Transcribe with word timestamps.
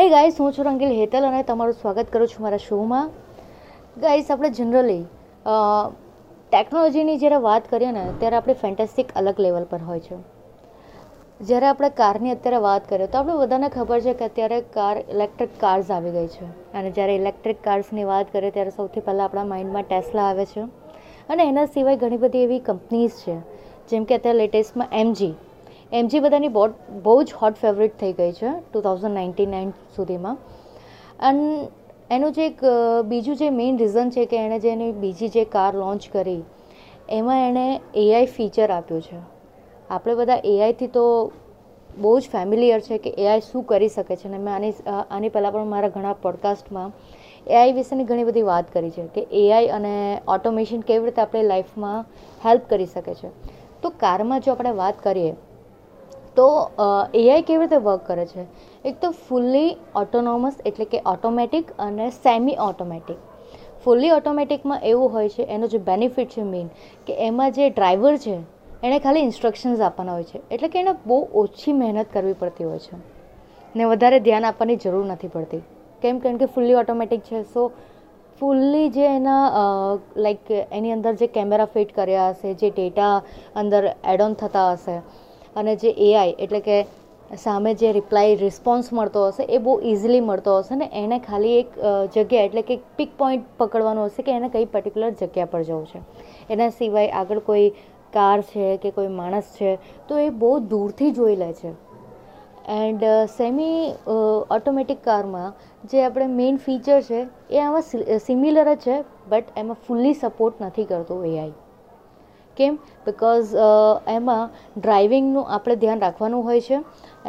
હે 0.00 0.08
ગાઈસ 0.08 0.36
હું 0.40 0.52
છું 0.52 0.64
રંગીલ 0.64 0.88
હેતલ 0.88 1.24
અને 1.26 1.42
તમારું 1.42 1.74
સ્વાગત 1.74 2.06
કરું 2.12 2.28
છું 2.28 2.42
મારા 2.42 2.56
શોમાં. 2.56 3.10
ગાઈસ 4.00 4.30
આપણે 4.30 4.50
જનરલી 4.50 5.02
ટેકનોલોજીની 6.50 7.16
જ્યારે 7.18 7.36
વાત 7.36 7.70
કરીએ 7.70 7.90
ને, 7.90 8.12
ત્યારે 8.18 8.36
આપણે 8.36 8.54
ફેન્ટેસ્ટિક 8.54 9.06
અલગ 9.16 9.40
લેવલ 9.40 9.64
પર 9.64 9.78
હોય 9.78 10.00
છે. 10.00 10.16
જ્યારે 11.40 11.66
આપણે 11.66 11.88
કારની 11.90 12.30
અત્યારે 12.30 12.56
વાત 12.56 12.88
કરીએ, 12.88 13.06
તો 13.06 13.18
આપણે 13.18 13.34
બધાને 13.34 13.68
ખબર 13.68 14.00
છે 14.00 14.12
કે 14.12 14.24
અત્યારે 14.24 14.60
કાર 14.60 14.98
ઇલેક્ટ્રિક 14.98 15.60
કાર્સ 15.60 15.90
આવી 15.90 16.10
ગઈ 16.10 16.26
છે. 16.26 16.44
અને 16.44 16.90
જ્યારે 16.90 17.16
ઇલેક્ટ્રિક 17.16 17.64
કાર્સની 17.64 18.04
વાત 18.04 18.32
કરીએ, 18.32 18.50
ત્યારે 18.50 18.70
સૌથી 18.70 19.00
પહેલાં 19.00 19.24
આપણા 19.24 19.44
માઇન્ડમાં 19.44 19.82
ટેસ્લા 19.82 20.22
આવે 20.22 20.44
છે. 20.44 20.60
અને 21.28 21.48
એના 21.48 21.66
સિવાય 21.66 21.96
ઘણી 21.96 22.16
બધી 22.16 22.42
એવી 22.42 22.58
કંપનીઝ 22.58 23.10
છે. 23.10 23.38
જેમ 23.88 24.04
કે 24.04 24.14
અત્યારે 24.14 24.38
લેટેસ્ટમાં 24.38 24.88
એમજી 24.92 25.34
એમજી 25.92 26.20
બધાની 26.20 26.48
બહુ 26.48 26.66
બહુ 27.02 27.22
જ 27.22 27.34
હોટ 27.42 27.54
ફેવરિટ 27.56 27.94
થઈ 28.00 28.12
ગઈ 28.12 28.32
છે 28.32 28.50
ટુ 28.72 28.80
થાઉઝન્ડ 28.80 29.14
નાઇન્ટી 29.14 29.46
નાઇન 29.46 29.70
સુધીમાં. 29.96 30.36
અને 31.20 31.68
એનું 32.10 32.32
જે 32.32 32.46
એક 32.46 32.60
બીજું 33.04 33.36
જે 33.36 33.50
મેઇન 33.50 33.78
રીઝન 33.78 34.10
છે 34.10 34.26
કે 34.26 34.36
એણે 34.36 34.58
જે 34.58 34.70
એની 34.70 34.92
બીજી 34.92 35.28
જે 35.28 35.44
કાર 35.46 35.72
લોન્ચ 35.74 36.08
કરી, 36.12 36.42
એમાં 37.10 37.40
એણે 37.48 37.80
એઆઈ 37.94 38.26
ફીચર 38.26 38.70
આપ્યું 38.70 39.02
છે. 39.02 39.20
આપણે 39.90 40.14
બધા 40.14 40.38
એઆઈથી 40.44 40.86
તો 40.88 41.04
બહુ 41.98 42.14
જ 42.20 42.28
ફેમિલિયર 42.28 42.80
છે 42.80 42.98
કે 42.98 43.14
એઆઈ 43.18 43.40
શું 43.40 43.64
કરી 43.64 43.88
શકે 43.88 44.14
છે. 44.16 44.28
અને 44.28 44.38
મેં 44.38 44.54
આની 44.54 44.72
આની 45.10 45.28
પહેલાં 45.28 45.52
પણ 45.52 45.66
મારા 45.66 45.88
ઘણા 45.88 46.14
પોડકાસ્ટમાં 46.22 46.92
એઆઈ 47.46 47.72
વિશેની 47.72 48.04
ઘણી 48.04 48.24
બધી 48.24 48.42
વાત 48.42 48.72
કરી 48.72 48.90
છે 48.90 49.10
કે 49.14 49.26
એઆઈ 49.42 49.68
અને 49.72 50.20
ઓટોમેશન 50.28 50.80
કેવી 50.80 51.04
રીતે 51.04 51.20
આપણે 51.22 51.42
લાઈફમાં 51.42 52.04
હેલ્પ 52.44 52.70
કરી 52.70 52.86
શકે 52.86 53.14
છે. 53.14 53.30
તો 53.82 53.88
કારમાં 54.00 54.40
જો 54.40 54.52
આપણે 54.52 54.70
વાત 54.70 55.02
કરીએ 55.02 55.36
તો 56.38 56.48
એઆઈ 57.20 57.46
કેવી 57.46 57.62
રીતે 57.62 57.78
વર્ક 57.86 58.04
કરે 58.08 58.26
છે? 58.26 58.42
એક 58.84 59.00
તો 59.00 59.10
ફૂલ્લી 59.24 59.70
ઓટોનોમસ 60.02 60.60
એટલે 60.66 60.86
કે 60.92 60.98
ઓટોમેટિક 61.12 61.72
અને 61.86 62.06
સેમી 62.18 62.58
ઓટોમેટિક 62.66 63.18
ફૂલ્લી 63.84 64.12
ઓટોમેટિકમાં 64.12 64.80
એવું 64.84 65.12
હોય 65.12 65.28
છે, 65.28 65.42
એનો 65.54 65.66
જે 65.66 65.78
બેનિફિટ 65.88 66.30
છે 66.30 66.44
મેઇન 66.44 66.70
કે 67.06 67.18
એમાં 67.26 67.52
જે 67.52 67.68
ડ્રાઈવર 67.70 68.14
છે 68.24 68.34
એણે 68.82 68.98
ખાલી 69.04 69.26
ઇન્સ્ટ્રક્શન્સ 69.28 69.80
આપવાના 69.80 70.16
હોય 70.16 70.26
છે. 70.30 70.40
એટલે 70.54 70.68
કે 70.68 70.78
એને 70.82 70.92
બહુ 71.06 71.18
ઓછી 71.42 71.74
મહેનત 71.82 72.08
કરવી 72.12 72.38
પડતી 72.40 72.66
હોય 72.70 72.80
છે. 72.86 72.96
ને 73.74 73.84
વધારે 73.84 74.18
ધ્યાન 74.20 74.48
આપવાની 74.48 74.78
જરૂર 74.84 75.04
નથી 75.06 75.30
પડતી. 75.36 75.62
કેમ? 76.02 76.18
કારણ 76.18 76.40
કે 76.42 76.46
ફૂલ્લી 76.46 76.80
ઓટોમેટિક 76.82 77.22
છે. 77.22 77.42
સો 77.44 77.62
ફૂલ્લી 78.40 78.88
જે 78.90 79.06
એના 79.12 79.44
લાઈક 80.24 80.50
એની 80.50 80.92
અંદર 80.92 81.14
જે 81.14 81.26
કેમેરા 81.36 81.72
ફિટ 81.74 81.94
કર્યા 81.94 82.28
હશે, 82.30 82.54
જે 82.54 82.68
ડેટા 82.70 83.14
અંદર 83.56 83.82
એડ 84.12 84.20
ઓન 84.20 84.34
થતા 84.34 84.68
હશે 84.72 84.96
અને 85.56 85.76
જે 85.76 85.90
એઆઈ 86.06 86.34
એટલે 86.38 86.60
કે 86.60 86.78
સામે 87.36 87.70
જે 87.74 87.92
રિપ્લાય 87.92 88.36
રિસ્પોન્સ 88.40 88.86
મળતો 88.92 89.24
હશે, 89.28 89.44
એ 89.46 89.58
બહુ 89.58 89.72
ઇઝીલી 89.90 90.24
મળતો 90.28 90.54
હશે 90.60 90.76
ને 90.76 90.88
એને 91.02 91.18
ખાલી 91.26 91.56
એક 91.62 91.74
જગ્યા 92.14 92.46
એટલે 92.48 92.62
કે 92.62 92.80
પિક 92.96 93.10
પોઈન્ટ 93.18 93.50
પકડવાનું 93.58 94.08
હશે 94.08 94.22
કે 94.22 94.36
એને 94.36 94.48
કઈ 94.54 94.66
પર્ટિક્યુલર 94.74 95.18
જગ્યા 95.20 95.52
પર 95.52 95.62
જવું 95.68 95.84
છે. 95.92 96.00
એના 96.50 96.70
સિવાય 96.78 97.12
આગળ 97.20 97.42
કોઈ 97.50 97.68
કાર 98.12 98.38
છે 98.52 98.70
કે 98.82 98.94
કોઈ 98.96 99.12
માણસ 99.18 99.52
છે, 99.58 99.76
તો 100.08 100.16
એ 100.18 100.30
બહુ 100.42 100.50
દૂરથી 100.70 101.12
જોઈ 101.12 101.36
લે 101.36 101.52
છે. 101.60 101.74
એન્ડ 102.76 103.04
સેમી 103.34 103.94
ઓટોમેટિક 104.56 105.00
કારમાં 105.04 105.52
જે 105.90 106.02
આપણે 106.04 106.26
મેઇન 106.40 106.58
ફીચર 106.64 106.98
છે, 107.06 107.20
એ 107.50 107.58
આમાં 107.58 107.84
સિમિલર 108.26 108.66
જ 108.66 108.76
છે 108.84 108.96
બટ 109.30 109.56
એમાં 109.56 109.78
ફૂલ્લી 109.86 110.20
સપોર્ટ 110.22 110.60
નથી 110.60 110.88
કરતું 110.90 111.24
એઆઈ 111.30 111.54
કેમ 112.58 112.80
બિકોઝ 113.06 113.54
એમાં 114.16 114.44
ડ્રાઇવિંગનું 114.78 115.54
આપણે 115.56 115.76
ધ્યાન 115.84 116.04
રાખવાનું 116.06 116.44
હોય 116.48 116.66
છે. 116.66 116.82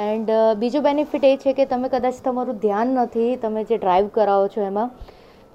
એન્ડ 0.08 0.34
બીજો 0.64 0.82
બેનિફિટ 0.88 1.30
એ 1.30 1.38
છે 1.46 1.54
કે 1.54 1.70
તમે 1.72 1.94
કદાચ 1.94 2.20
તમારું 2.26 2.60
ધ્યાન 2.66 2.98
નથી, 2.98 3.32
તમે 3.38 3.64
જે 3.64 3.78
ડ્રાઈવ 3.78 4.12
કરાવો 4.18 4.52
છો 4.56 4.62
એમાં, 4.72 4.90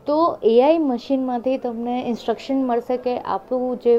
તો 0.06 0.17
એઆઈ 0.48 0.80
મશીનમાંથી 0.86 1.61
તમને 1.61 1.95
ઇન્સ્ટ્રક્શન 2.08 2.58
મળશે 2.70 2.97
કે 3.05 3.14
આપણું 3.36 3.79
જે 3.85 3.95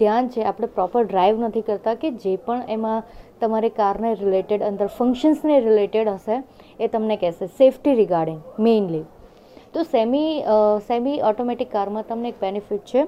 ધ્યાન 0.00 0.30
છે, 0.34 0.40
આપણે 0.42 0.68
પ્રોપર 0.78 1.04
ડ્રાઈવ 1.10 1.44
નથી 1.48 1.66
કરતા 1.68 1.94
કે 2.02 2.10
જે 2.24 2.32
પણ 2.46 2.62
એમાં 2.76 3.00
તમારી 3.42 3.74
કારને 3.78 4.10
રિલેટેડ 4.22 4.64
અંદર 4.68 4.88
ફંક્શન્સને 4.98 5.56
રિલેટેડ 5.66 6.08
હશે, 6.14 6.36
એ 6.80 6.88
તમને 6.94 7.16
કહેશે. 7.22 7.44
સેફટી 7.60 7.94
રિગાર્ડિંગ 8.00 8.40
મેઇનલી 8.66 9.04
તો 9.74 9.82
સેમી 9.94 10.32
સેમી 10.88 11.16
ઓટોમેટિક 11.30 11.70
કારમાં 11.72 12.04
તમને 12.10 12.28
એક 12.32 12.38
બેનિફિટ 12.42 12.84
છે. 12.90 13.02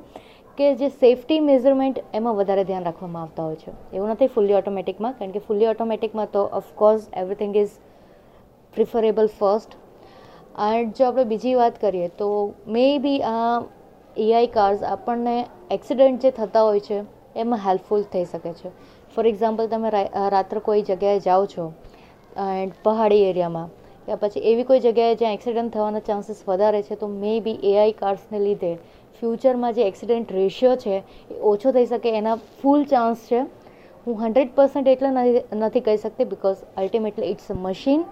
કે 0.59 0.69
જે 0.81 0.89
સેફટી 1.01 1.41
મેઝરમેન્ટ 1.47 1.99
એમાં 2.15 2.37
વધારે 2.37 2.65
ધ્યાન 2.69 2.87
રાખવામાં 2.89 3.25
આવતા 3.25 3.47
હોય 3.49 3.57
છે. 3.57 3.73
એવું 3.93 4.13
નથી 4.13 4.31
ફૂલ્લી 4.35 4.57
ઓટોમેટિકમાં 4.61 5.17
કારણ 5.19 5.35
કે 5.35 5.43
ફૂલ્લી 5.47 5.69
ઓટોમેટિકમાં 5.73 6.31
તો 6.37 6.45
of course 6.61 7.09
everything 7.23 7.57
is 7.63 7.75
preferable 8.77 9.29
first 9.39 9.77
and 10.67 10.95
જો 10.99 11.07
આપણે 11.07 11.25
બીજી 11.27 11.55
વાત 11.57 11.79
કરીએ, 11.81 12.09
તો 12.11 12.29
મે 12.67 12.85
બી 12.99 13.21
આ 13.25 13.63
એઆઈ 14.17 14.51
કાર્સ 14.55 14.85
આપણને 14.91 15.37
એક્સિડન્ટ 15.71 16.23
જે 16.23 16.31
થતા 16.33 16.63
હોય 16.69 16.81
છે, 16.81 16.99
એમાં 17.37 17.61
હેલ્પફુલ 17.65 18.07
થઈ 18.13 18.25
શકે 18.27 18.53
છે. 18.61 18.71
ફોર 19.15 19.25
એક્ઝામ્પલ 19.27 19.69
તમે 19.69 19.91
રાત્રે 20.35 20.61
કોઈ 20.69 20.83
જગ્યાએ 20.85 21.21
જાઓ 21.27 21.45
છો 21.47 21.67
એન્ડ 22.37 22.73
પહાડી 22.85 23.25
એરિયામાં 23.27 23.69
યા 24.09 24.19
પછી 24.19 24.43
એવી 24.45 24.65
કોઈ 24.65 24.81
જગ્યાએ 24.81 25.17
જ્યાં 25.17 25.37
એક્સિડન્ટ 25.39 25.73
થવાના 25.73 26.03
ચાન્સીસ 26.03 26.43
વધારે 26.47 26.83
છે, 26.83 26.97
તો 26.97 27.07
મે 27.15 27.33
બી 27.41 27.59
એઆઈ 27.65 27.95
કાર્સને 27.95 28.39
લીધે 28.41 28.73
ફ્યુચરમાં 29.23 29.75
જે 29.75 29.83
એક્સિડન્ટ 29.85 30.33
રેશિયો 30.33 30.77
છે, 30.79 30.97
એ 31.31 31.41
ઓછો 31.45 31.73
થઈ 31.73 31.87
શકે, 31.87 32.11
એના 32.15 32.37
ફૂલ 32.59 32.85
ચાન્સ 32.87 33.29
છે. 33.29 33.41
હું 34.07 34.19
હંડ્રેડ 34.19 34.51
પર્સન્ટ 34.57 34.89
એટલે 34.89 35.11
નથી 35.59 35.85
કહી 35.87 35.99
શકતી 35.99 36.27
because 36.27 36.61
ultimately 36.77 37.31
it's 37.31 37.49
a 37.51 37.57
machine 37.61 38.05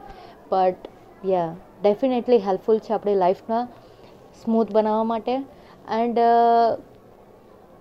but 0.51 0.89
yeah 1.25 1.53
definitely 1.83 2.41
helpful 2.41 2.81
છે 2.81 2.95
આપણી 2.95 3.17
લાઈફમાં 3.17 3.69
સ્મૂથ 4.41 4.73
બનાવવા 4.73 5.05
માટે. 5.05 5.37
એન્ડ 5.93 6.19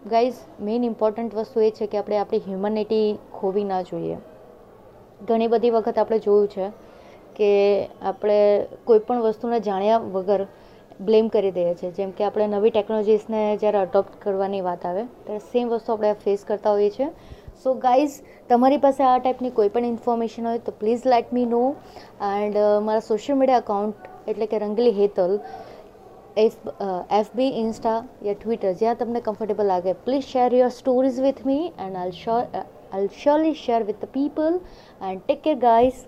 ગાઈઝ 0.06 0.40
મેઇન 0.62 0.84
ઇમ્પોર્ટન્ટ 0.86 1.36
વસ્તુ 1.36 1.62
એ 1.62 1.72
છે 1.72 1.88
કે 1.88 1.98
આપણે 2.00 2.18
આપણી 2.20 2.46
હ્યુમનિટી 2.48 3.08
ખોવી 3.34 3.66
ના 3.66 3.82
જોઈએ. 3.84 4.18
ઘણી 5.22 5.50
બધી 5.50 5.72
વખત 5.72 5.98
આપણે 5.98 6.20
જોયું 6.22 6.50
છે 6.50 6.66
કે 7.36 7.52
આપણે 8.02 8.40
કોઈ 8.86 9.04
પણ 9.08 9.22
વસ્તુને 9.22 9.60
જાણ્યા 9.60 10.04
વગર 10.16 10.46
બ્લેમ 11.02 11.28
કરી 11.28 11.52
દઈએ 11.52 11.74
છીએ. 11.74 11.92
જેમ 11.92 12.12
કે 12.12 12.24
આપણે 12.24 12.48
નવી 12.48 12.72
ટેકનોલોજીસને 12.72 13.42
જ્યારે 13.58 13.80
અડોપ્ટ 13.80 14.20
કરવાની 14.22 14.62
વાત 14.62 14.86
આવે, 14.86 15.04
ત્યારે 15.24 15.46
સેમ 15.54 15.70
વસ્તુ 15.70 15.94
આપણે 15.94 16.14
ફેસ 16.26 16.46
કરતા 16.48 16.72
હોઈએ 16.72 16.90
છીએ. 16.90 17.10
સો 17.64 17.74
ગાઈઝ 17.80 18.16
તમારી 18.50 18.78
પાસે 18.78 19.04
આ 19.04 19.18
ટાઈપની 19.18 19.50
કોઈ 19.50 19.70
પણ 19.70 19.86
ઇન્ફોર્મેશન 19.86 20.48
હોય 20.48 20.58
તો 20.60 20.72
please 20.80 21.06
let 21.06 21.34
me 21.34 21.46
know 21.46 21.62
and 22.30 22.58
મારા 22.82 23.06
સોશિયલ 23.10 23.38
મીડિયા 23.38 23.66
અકાઉન્ટ 23.66 24.10
એટલે 24.28 24.46
કે 24.46 24.60
Rangli 24.60 24.96
Hetal, 25.00 25.36
F 26.38 26.58
FB 27.12 27.50
Insta 27.60 27.98
યા 28.24 28.40
ટ્વિટર 28.42 28.72
જ્યાં 28.74 28.96
તમને 28.96 29.22
કમ્ફર્ટેબલ 29.22 29.68
લાગે 29.68 29.94
please 30.06 30.26
share 30.28 30.50
your 30.54 30.72
stories 30.78 31.20
with 31.22 31.44
me 31.46 31.68
and 31.80 31.98
I'll 31.98 32.16
sure 32.22 32.64
I'll 32.94 33.08
surely 33.22 33.54
share 33.54 33.84
with 33.84 34.02
the 34.02 34.14
people 34.14 34.60
and 35.02 35.22
take 35.26 35.44
care 35.44 35.56
guys 35.56 36.02